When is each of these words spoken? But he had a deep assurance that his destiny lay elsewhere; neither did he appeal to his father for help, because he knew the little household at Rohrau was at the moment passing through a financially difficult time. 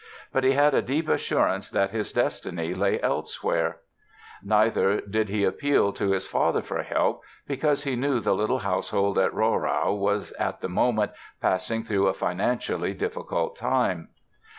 But 0.33 0.43
he 0.43 0.53
had 0.53 0.73
a 0.73 0.81
deep 0.81 1.07
assurance 1.07 1.69
that 1.69 1.91
his 1.91 2.11
destiny 2.11 2.73
lay 2.73 2.99
elsewhere; 3.03 3.81
neither 4.41 4.99
did 4.99 5.29
he 5.29 5.43
appeal 5.43 5.93
to 5.93 6.09
his 6.09 6.25
father 6.25 6.63
for 6.63 6.81
help, 6.81 7.21
because 7.47 7.83
he 7.83 7.95
knew 7.95 8.19
the 8.19 8.33
little 8.33 8.57
household 8.57 9.19
at 9.19 9.31
Rohrau 9.31 9.93
was 9.93 10.31
at 10.39 10.61
the 10.61 10.69
moment 10.69 11.11
passing 11.39 11.83
through 11.83 12.07
a 12.07 12.15
financially 12.15 12.95
difficult 12.95 13.55
time. 13.55 14.07